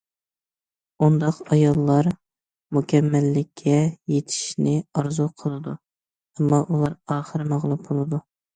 [1.07, 2.09] ئۇنداق ئاياللار
[2.79, 3.77] مۇكەممەللىككە
[4.15, 8.25] يېتىشىنى ئارزۇ قىلىدۇ، ئەمما ئۇلار ئاخىر مەغلۇپ بولىدۇ.